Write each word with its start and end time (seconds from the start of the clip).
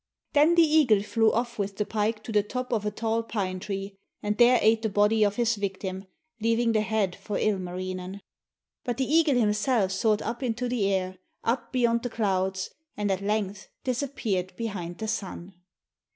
Then 0.33 0.55
the 0.55 0.63
eagle 0.63 1.03
flew 1.03 1.31
off 1.31 1.59
with 1.59 1.77
the 1.77 1.85
pike 1.85 2.23
to 2.23 2.31
the 2.31 2.41
top 2.41 2.73
of 2.73 2.87
a 2.87 2.89
tall 2.89 3.21
pine 3.21 3.59
tree, 3.59 3.99
and 4.23 4.35
there 4.39 4.57
ate 4.59 4.81
the 4.81 4.89
body 4.89 5.23
of 5.23 5.35
his 5.35 5.57
victim, 5.57 6.05
leaving 6.41 6.71
the 6.71 6.81
head 6.81 7.15
for 7.15 7.37
Ilmarinen. 7.37 8.19
But 8.83 8.97
the 8.97 9.05
eagle 9.05 9.35
himself 9.35 9.91
soared 9.91 10.23
up 10.23 10.41
into 10.41 10.67
the 10.67 10.91
air, 10.91 11.19
up 11.43 11.71
beyond 11.71 12.01
the 12.01 12.09
clouds, 12.09 12.71
and 12.97 13.11
at 13.11 13.21
length 13.21 13.67
disappeared 13.83 14.53
behind 14.55 14.97
the 14.97 15.07
sun. 15.07 15.53